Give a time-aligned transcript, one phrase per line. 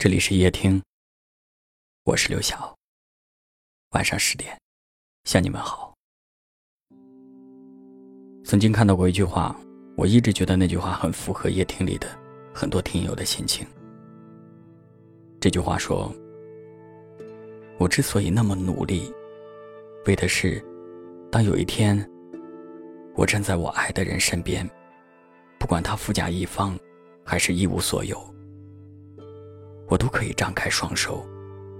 [0.00, 0.80] 这里是夜听，
[2.04, 2.72] 我是刘晓。
[3.90, 4.56] 晚上十点，
[5.24, 5.92] 向你们好。
[8.44, 9.58] 曾经看到过一句话，
[9.96, 12.06] 我一直觉得那句话很符合夜听里的
[12.54, 13.66] 很多听友的心情。
[15.40, 16.14] 这句话说
[17.76, 19.12] ：“我之所以那么努力，
[20.06, 20.64] 为的是，
[21.28, 22.08] 当有一天，
[23.16, 24.64] 我站在我爱的人身边，
[25.58, 26.78] 不管他富甲一方，
[27.24, 28.16] 还是一无所有。”
[29.88, 31.26] 我都可以张开双手，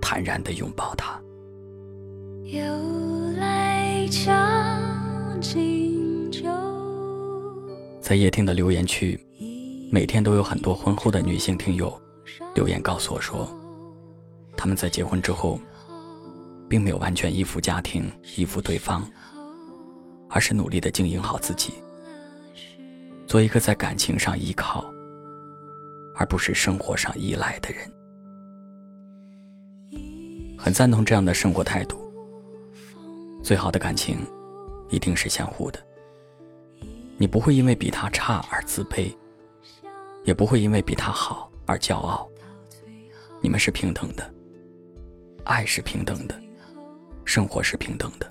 [0.00, 1.20] 坦然的拥抱他。
[8.00, 9.20] 在夜听的留言区，
[9.92, 12.00] 每天都有很多婚后的女性听友
[12.54, 13.46] 留言告诉我说，
[14.56, 15.60] 他们在结婚之后，
[16.66, 19.06] 并没有完全依附家庭、依附对方，
[20.30, 21.74] 而是努力的经营好自己，
[23.26, 24.90] 做一个在感情上依靠，
[26.14, 27.92] 而不是生活上依赖的人。
[30.68, 31.96] 很赞同这样的生活态度。
[33.42, 34.18] 最好的感情，
[34.90, 35.82] 一定是相互的。
[37.16, 39.10] 你不会因为比他差而自卑，
[40.24, 42.28] 也不会因为比他好而骄傲。
[43.40, 44.30] 你们是平等的，
[45.44, 46.38] 爱是平等的，
[47.24, 48.30] 生活是平等的。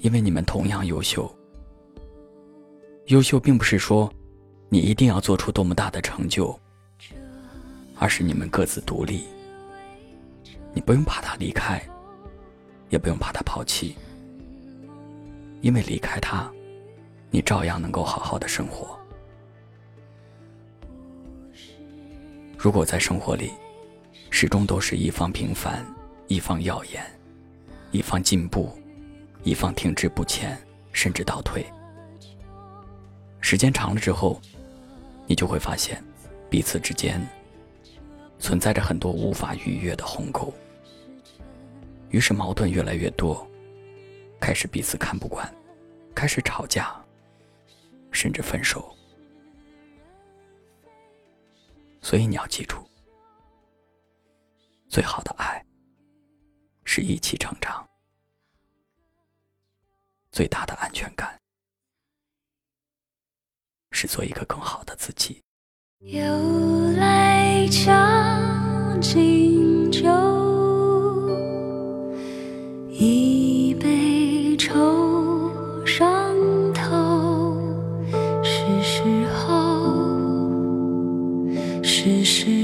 [0.00, 1.30] 因为你们同样优秀。
[3.08, 4.10] 优秀并不是说，
[4.70, 6.58] 你一定要做出多么大的成就，
[7.98, 9.24] 而是你们各自独立。
[10.72, 11.82] 你不用怕他离开，
[12.88, 13.96] 也不用怕他抛弃，
[15.60, 16.50] 因为离开他，
[17.30, 18.98] 你照样能够好好的生活。
[22.56, 23.52] 如果在生活里，
[24.30, 25.84] 始终都是一方平凡，
[26.28, 27.04] 一方耀眼，
[27.90, 28.70] 一方进步，
[29.42, 30.56] 一方停滞不前，
[30.92, 31.64] 甚至倒退，
[33.40, 34.40] 时间长了之后，
[35.26, 36.02] 你就会发现，
[36.48, 37.20] 彼此之间。
[38.50, 40.52] 存在着很多无法逾越的鸿沟，
[42.08, 43.48] 于是矛盾越来越多，
[44.40, 45.48] 开始彼此看不惯，
[46.16, 47.00] 开始吵架，
[48.10, 48.92] 甚至分手。
[52.02, 52.84] 所以你要记住，
[54.88, 55.64] 最好的爱
[56.82, 57.88] 是一起成长，
[60.32, 61.40] 最大的安全感
[63.92, 65.40] 是做一个更好的自己。
[66.00, 66.18] 又
[66.92, 68.49] 来将
[79.00, 80.52] 时候，
[81.82, 82.59] 是时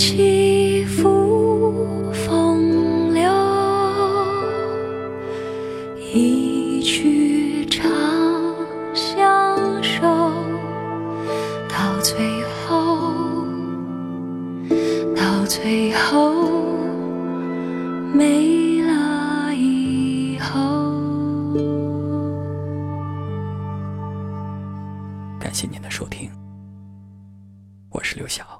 [0.00, 3.30] 起伏风流，
[5.98, 7.86] 一曲长
[8.94, 10.00] 相守，
[11.68, 13.44] 到最后
[15.14, 16.32] 到最后
[18.14, 20.58] 没了以后。
[25.38, 26.30] 感谢您的收听，
[27.90, 28.59] 我是刘晓。